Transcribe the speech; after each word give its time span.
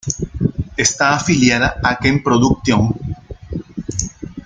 Está 0.77 1.11
afiliada 1.13 1.79
a 1.83 1.95
Ken 1.99 2.23
Production. 2.23 2.91